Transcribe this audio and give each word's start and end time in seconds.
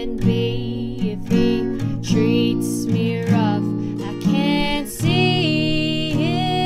and 0.00 0.18
be 0.24 1.12
if 1.12 1.28
he 1.28 1.60
treats 2.02 2.86
me 2.86 3.22
rough. 3.24 3.62
I 4.00 4.18
can't 4.22 4.88
see 4.88 6.12
him. 6.12 6.56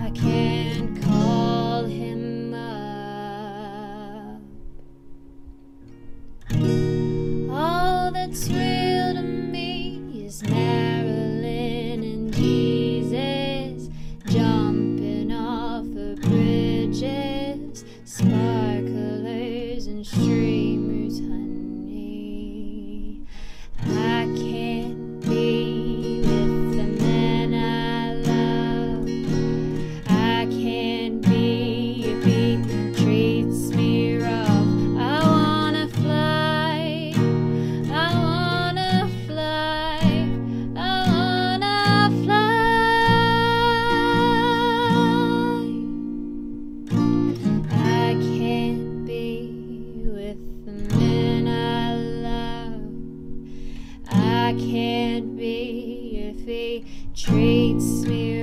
I 0.00 0.08
can't 0.12 1.02
call 1.02 1.84
him 1.84 2.54
up. 2.54 4.40
All 7.50 8.10
that's 8.10 8.48
treats 57.14 58.04
me 58.06 58.33